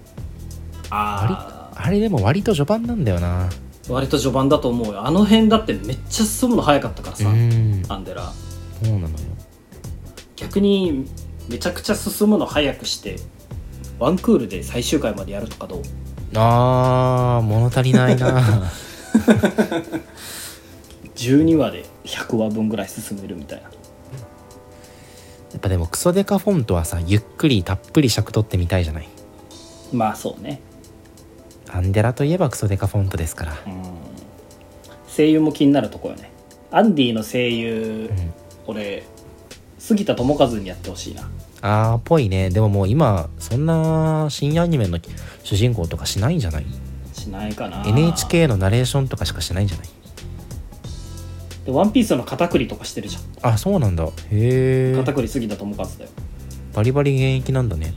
[0.92, 3.46] ああれでも割と序盤なんだよな。
[3.46, 3.50] あ
[3.90, 5.06] 割と序盤だと思うよ。
[5.06, 7.84] あの辺だってめっちゃ進むの早かったからうさ、ん。
[7.90, 8.32] アンデラ。
[8.84, 9.16] そうなのよ。
[10.36, 11.06] 逆に
[11.50, 13.18] めちゃくちゃ進むの早くして
[13.98, 15.82] ワンクールで最終回までやるとかどう？
[16.36, 18.44] あー物足りないな。
[21.16, 23.70] 12話で100話分ぐらい進めるみたいな
[25.52, 29.08] やっぱでもクソデカフォントはさゆっくりたっぷり尺取ってみたいじゃない？
[29.92, 30.62] まあそうね。
[31.72, 33.54] アンデラといえばクソデカフォントですから。
[33.66, 33.84] うん。
[35.08, 36.32] 声優も気になるとこよね。
[36.72, 38.34] アンディの声優、うん。
[38.68, 39.04] 俺
[39.80, 41.30] 杉田智和にやってほしいな。
[41.62, 42.50] あーぽいね。
[42.52, 45.00] でももう今そんな深夜アニメの
[45.44, 46.66] 主人公とかしないんじゃない？
[47.14, 47.84] しないかな。
[47.88, 49.88] NHK のナレーションとかしかしないんじゃない？
[51.66, 53.20] でワンピースの片栗とかしてるじゃ
[53.50, 53.54] ん。
[53.54, 54.06] あそうなんだ。
[54.06, 56.10] へえ片栗杉田智和だよ
[56.74, 57.94] バリバリ現役なんだね。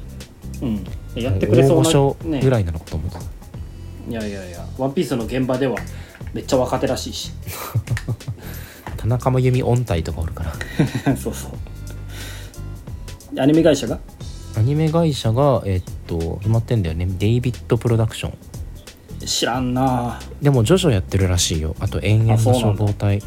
[0.60, 0.84] うん。
[1.14, 1.78] でやってくれそ
[2.20, 5.76] うな、ね、ぐらいなのかと思った、いやいやいやワンピースの現場では
[6.32, 7.32] めっちゃ若手らしいし。
[8.96, 10.52] 田中真由美音体とかおるから。
[11.16, 13.40] そうそう。
[13.40, 13.98] アニメ会社が？
[14.56, 17.06] アニメ会社がえっと決まってんだよね。
[17.18, 18.38] デイビッドプロダクション。
[19.26, 20.20] 知らんな。
[20.40, 21.76] でもジョジョやってるらしいよ。
[21.80, 23.22] あと延々の消防隊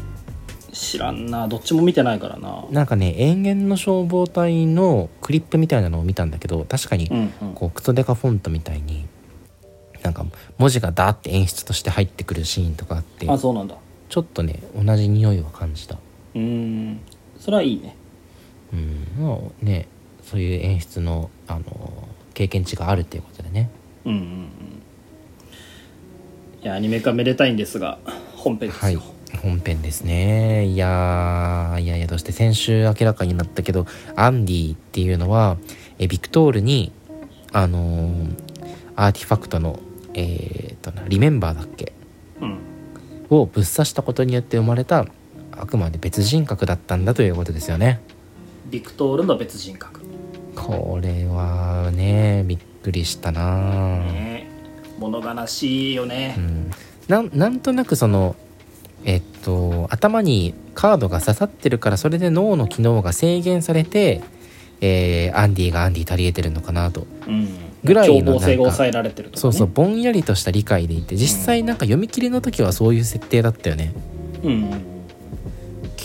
[0.76, 1.48] 知らんな。
[1.48, 2.64] どっちも見てないからな。
[2.70, 7.10] なんかね延々の消防隊のクリップみたいなのを見たんだけど確かに
[7.54, 9.06] こうクソデカフォントみたいに
[10.02, 10.26] なんか
[10.58, 13.74] 文字がダーって演出として入ってくるシーンとかあってあそうなんだ。
[14.10, 15.94] ちょっとね同じ匂いを感じた。
[15.94, 17.00] うーん。
[17.40, 17.96] それはいいね。
[18.74, 19.06] うん。
[19.18, 19.88] まあね
[20.22, 21.62] そういう演出のあの
[22.34, 23.70] 経験値があるっていうことでね。
[24.04, 24.26] うんうんうん。
[26.62, 27.98] いやアニメ化めでたいんですが
[28.36, 30.66] 本編ですよ、はい本編ですね。
[30.66, 35.56] いやーいやいやどうして先週明らかになったけどアンディっていうのは
[35.98, 36.92] えビクトールに
[37.52, 38.36] あのー
[38.96, 39.78] アーティファクトの
[40.14, 41.92] えーっとなリメンバーだっけ？
[42.40, 42.58] うん。
[43.28, 45.06] をぶっ刺したことによって生まれた
[45.52, 48.00] あくまで別人格だったんだということですよね。
[48.70, 50.00] ビクトールの別人格。
[50.54, 54.48] これはねびっくりしたな、ね。
[54.98, 56.34] 物悲しいよね。
[56.38, 56.70] うん、
[57.08, 58.34] なんなんとなくその
[59.06, 64.22] えっと頭にカードが刺さってるからそれで脳の機能が制限されて、
[64.80, 67.06] えーアンディがアンディ足りえてるのかなと。
[67.26, 67.48] うん。
[67.84, 73.92] ぐらいの凶暴性が抑えられてるとか、ね、そうそうぼんやりとした理解でいて実際なんか読み切りの時はそういう設定だったよね。
[74.42, 74.50] うん。
[74.50, 74.96] うん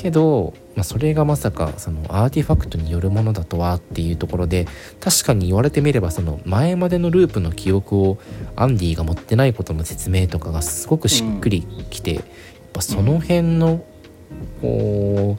[0.02, 4.66] けど、まあ、それがまさかそのアーティファクトによるものだとはっていうところで
[5.00, 8.18] 確かに言われてみればその前までのループの記憶を
[8.56, 11.62] アンディが持ってないことの説明とかがすごくしっくり
[11.92, 12.24] きて、やっ
[12.74, 13.84] ぱその辺の
[14.62, 15.38] こ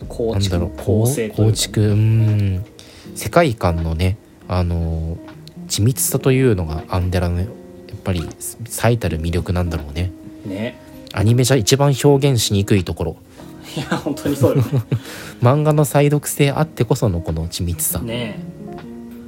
[0.00, 1.04] う、構なんだろう築構
[1.36, 2.64] 構築うん。
[3.14, 4.16] 世界観のね
[4.48, 5.18] あの
[5.68, 7.48] 緻密さというのがアンデラのやっ
[8.02, 8.26] ぱり
[8.64, 10.12] 最たる魅力なんだろうね。
[10.44, 10.78] ね。
[11.12, 13.16] アニメじゃ一番表現しにくいところ。
[13.76, 14.62] いや本当にそうよ。
[14.62, 14.62] ね
[15.40, 18.38] 漫画の再読性あってこそのこの緻密さ、ね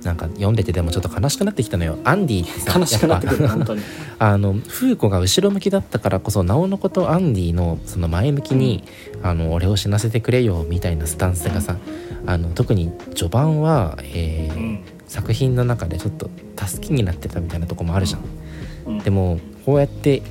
[0.04, 1.98] なんか読んでてでもちょっと悲しくなってきたのよ。
[2.04, 3.80] アンディってさ 悲しくなってくる本当に。
[4.18, 8.84] ぱ あのフーコが後ろ向きだったからこそなおのことアンディのその前向きに、
[9.22, 11.76] あの俺を死なせてくれよみたいなスタンスがさ
[12.26, 14.80] あの特に序盤は、えーうん。
[15.06, 16.28] 作品の中でちょっと
[16.66, 18.94] 助けになってたみたいなとこもあるじゃん。
[18.94, 18.98] うん。
[19.00, 20.22] でもこうやって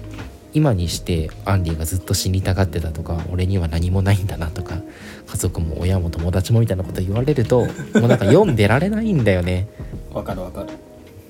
[0.54, 4.82] 今にしてアンディがずっと死にたがってたとか俺には何もないんだなとか
[5.28, 9.68] 家族も親も友達もみたいなこと言われるともうなんか読んでられないんだよね。
[10.14, 10.70] わかるわかる。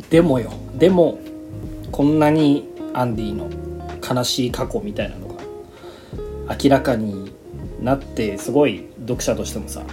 [0.09, 0.51] でもよ。
[0.75, 1.19] でも
[1.91, 3.49] こんなにアンディの
[4.07, 5.35] 悲しい過去みたいなのが
[6.61, 7.33] 明らかに
[7.81, 9.83] なってすごい読者としてもさ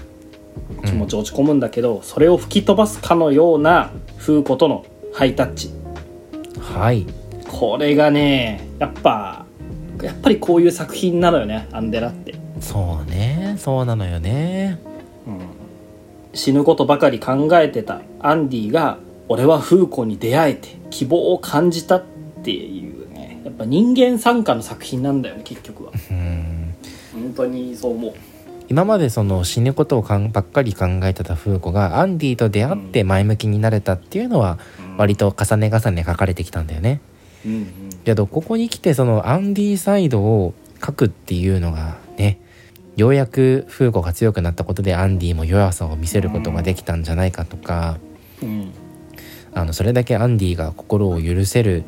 [0.85, 5.71] 気持ち落ち込むんだけど、それを吹き飛ばすかのような風子とのハイタッチ。
[6.59, 7.07] はい
[7.51, 9.45] これがねやっぱ
[10.01, 14.79] やっぱりこういう作品なのよねアンデラって、そうねそうなのよね。
[16.33, 22.05] 死ぬことばかり考えてたアンディが俺は風子に出会えて希望を感じたっ
[22.45, 23.43] ていうね。
[23.45, 25.93] やっぱ人間参加の作品なんだよね結局は。
[26.11, 26.75] うん。
[27.13, 28.15] 本当にそう思う。
[28.69, 34.61] 今までその死ぬことをかんばっかり考えてたフーコがアンディと出会って前向きになれたっていうのは
[34.97, 37.01] 割と重ね重ね書かれてきたんだよね。
[37.45, 37.67] うんうん。
[38.05, 42.41] けどここに来てそのアンディサイドを書くっていうのがね
[42.97, 47.99] ようやくフーコが強くなったことでアンディも弱さを見せることができたんじゃないかとか
[48.43, 48.73] うん。
[49.53, 51.85] あのそれだけアンディが心を許せる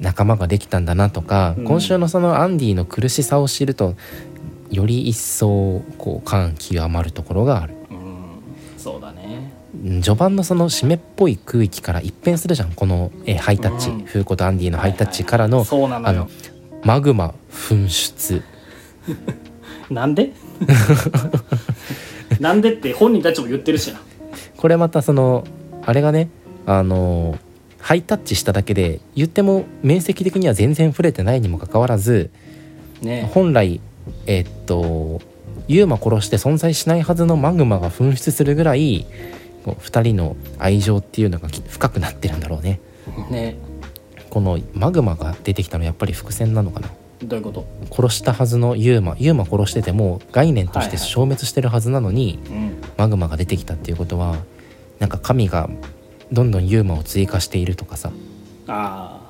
[0.00, 1.64] 仲間ができたんだなとか、うん。
[1.64, 3.96] 今週のそのアンディの苦しさを知ると
[4.70, 7.74] より一層こう感極まるところがある。
[7.90, 8.28] うん。
[8.76, 9.22] そうだね。
[9.24, 9.25] うん
[10.02, 12.72] 序盤のその湿っぽい空気から一変するじゃん。
[12.72, 14.04] この、えーハイタッチ、うん。
[14.04, 16.08] フーコとアンディのハイタッチからの、そうなのよ。
[16.08, 16.28] あの
[16.84, 18.42] マグマ噴出。
[19.90, 20.32] なんで？
[22.40, 24.00] なんでって本人たちも言ってるしな。
[24.56, 25.44] これまたその
[25.84, 26.28] あれがね
[26.66, 27.38] あの
[27.78, 32.30] ハイタッチしただけで言っても面積的には全然触れてないにもかかわらず
[33.02, 33.30] ね。
[33.32, 33.80] 本来
[34.26, 35.20] えーっと
[35.68, 39.06] ユーマ殺して存在しないはずのマグマが噴出するぐらい
[39.66, 42.78] こう2人の愛情っていうのがき深くなってるんだろうね。
[43.30, 43.56] ね。
[44.30, 46.88] このマグマが出てきたのやっぱり伏線なのかな。
[47.22, 47.66] どういうこと？
[47.90, 49.16] 殺したはずのユーマ。
[49.18, 52.76] ユーマ殺してても概念として消滅してるはずなのに、うん。
[52.96, 54.36] マグマが出てきたっていうことは
[55.00, 55.68] なんか神が
[56.30, 58.12] どんどんユーマを追加しているとかさ。
[58.68, 59.26] ああ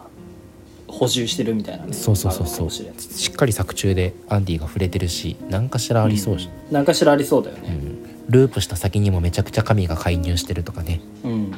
[0.88, 1.94] 補充してるみたいなね。
[1.94, 2.66] そうそうそうそう。
[2.66, 7.68] もしっかり作中でアンディが触れてるし何かしらありそうじゃん、なんかしらありそうだよね。
[7.68, 7.95] うん
[8.28, 11.00] ループした先にもめちゃくちゃ神が介入してるとかね。
[11.24, 11.50] うんうんうん。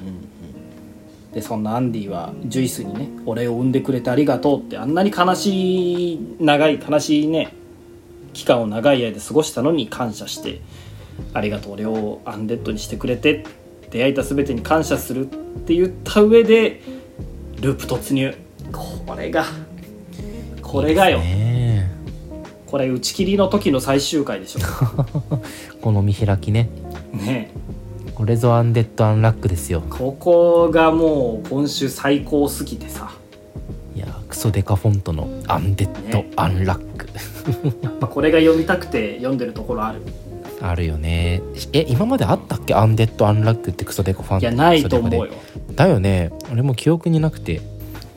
[1.33, 7.55] でそんなアンディはジュイスにね「俺を産んでくれてありがとう」ってあんなに悲しい長い悲しいね
[8.33, 10.61] 期間を長い間過ごしたのに感謝して
[11.35, 13.45] 「ありがとう俺をアンデッドにしてくれて」
[13.91, 15.29] 出会えた全てに感謝するっ
[15.67, 16.83] て言った上で
[17.61, 18.35] ループ突入。
[18.73, 19.45] これが
[20.63, 21.21] これがよ。
[21.21, 21.58] いい
[22.71, 24.61] これ打ち切りの時の最終回でしょ。
[25.81, 26.69] この見開きね。
[27.15, 27.51] ね。
[28.15, 29.83] これぞアンデッドアンラックですよ。
[29.89, 33.11] ここがもう今週最高すぎてさ。
[33.97, 36.31] いやクソデカフォントのアンデッドね。
[36.37, 37.09] アンラック、
[37.83, 40.03] やっぱこれが読みたくて読んでるところある。
[40.61, 41.41] あるよね。
[41.73, 42.75] え今まであったっけ？
[42.75, 44.41] アンデッドアンラックってクソデカファン。
[44.41, 45.29] いやないと思うよ。
[45.75, 46.33] だよね。
[46.53, 47.63] 俺も記憶になくて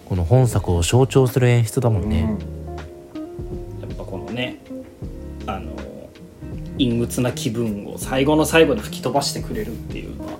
[0.09, 2.27] この本作を象徴する演出だもんね、や
[6.89, 10.31] 陰鬱な気分を最後の最後で吹き飛ばしてくれるっていうのは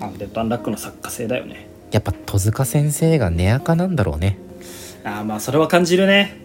[0.00, 1.68] アンデッド・アンラックの作家性だよね。
[1.90, 4.38] やっぱ戸塚先生が根垢なんだろうね。
[5.04, 6.36] ああまあそれは感じるね。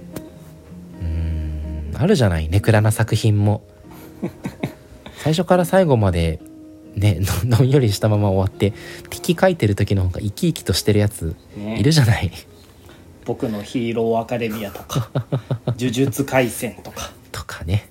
[1.02, 3.64] うんあるじゃないネクラな作品も。
[5.18, 6.40] 最初から最後まで
[6.96, 8.74] ねどんよりしたまま終わって
[9.10, 11.80] 敵書いてる時の方が生き生きとしてるやつね。
[11.80, 12.32] いるじゃない。
[13.26, 15.10] 僕のヒーローアカデミアとか
[15.78, 17.12] 呪術廻戦とか。
[17.32, 17.90] とかね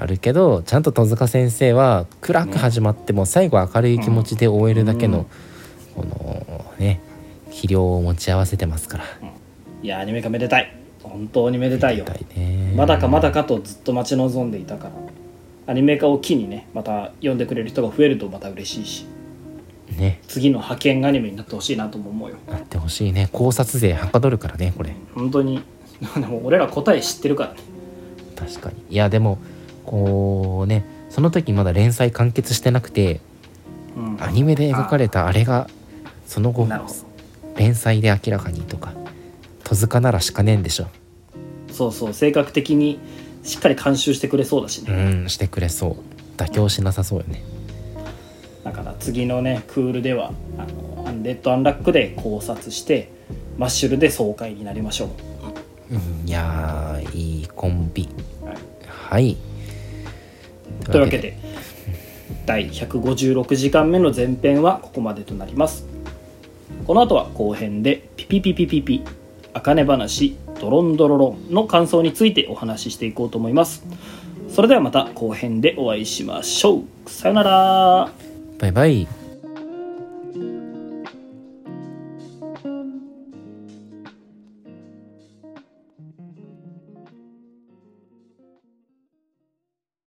[0.00, 5.26] あるけどちゃんと戸塚先生は暗く始まっても最後明るい気持ちで終えるだけの、
[5.96, 7.00] このね
[7.46, 9.04] 肥料を持ち合わせてますから。
[9.82, 10.72] いやアニメ化めでたい。
[11.02, 12.04] 本当にめでたいよ。
[12.76, 14.92] まだかまだかとずっと待ち望んでいたから。
[15.66, 19.06] アニメ化を機にねまた読んでくれる人が増えるとまた嬉しいし。
[19.98, 20.20] ね。
[20.28, 22.36] 次の派遣アニメになってほしいなとも思うよ。
[22.48, 23.28] なってほしいね。
[23.32, 24.94] 考察税はかどるからねこれ。
[25.14, 25.60] 本当に。
[26.14, 27.56] でも俺ら答え知ってるからね。
[28.36, 28.76] 確かに。
[28.88, 29.38] いやでも
[29.88, 33.20] こうねその時まだ連載完結してなくて
[33.96, 34.22] うん。
[34.22, 35.32] アニメで描かれたあ。
[35.32, 35.68] れが
[36.26, 36.68] その後
[37.56, 38.92] 連載で明らかにとか
[39.64, 40.88] 戸塚ならしかねえんでしょ。
[41.72, 42.98] そうそう性格的に
[43.42, 45.96] しっかり監修してくれそうだしうね、んしてくれそう。
[46.36, 47.42] 妥協しなさそうよね。
[48.64, 53.10] だから次のねクールではあのアンデッド・アンラックで考察して
[53.56, 55.08] マッシュルで爽快になりましょう。
[55.94, 58.08] うんいやーいいコンビ。
[58.44, 58.56] はい。
[58.86, 59.36] はい
[60.90, 61.36] というわけで
[62.46, 65.86] 第156時間目の前編はここまでとなります。
[66.86, 69.02] この後は後編でピピピピピピ
[69.52, 73.84] あかね話ドロンドロロンの感想についてお話ししていこうと思います。
[74.48, 77.10] それではまた後編でお会いしましょう。
[77.10, 78.10] さよなら。
[78.58, 79.17] バイバイ。